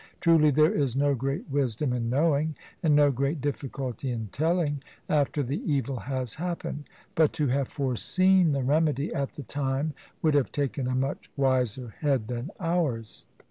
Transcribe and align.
Truly 0.19 0.49
there 0.49 0.73
is 0.73 0.95
no 0.95 1.13
great 1.13 1.47
wisdom 1.47 1.93
in 1.93 2.09
knowing, 2.09 2.55
and 2.81 2.95
no 2.95 3.11
great 3.11 3.39
difficulty 3.39 4.09
in 4.09 4.29
telling, 4.31 4.81
after 5.07 5.43
the 5.43 5.61
evil 5.71 5.97
has 5.99 6.33
happened; 6.37 6.85
but 7.13 7.33
to 7.33 7.49
have 7.49 7.67
foreseen 7.67 8.51
the 8.51 8.63
remedy 8.63 9.13
at 9.13 9.33
the 9.33 9.43
time 9.43 9.93
would 10.23 10.33
have 10.33 10.51
taken 10.51 10.87
a 10.87 10.95
much 10.95 11.29
wiser 11.37 11.93
head 11.99 12.29
than 12.29 12.49
ours. 12.59 13.27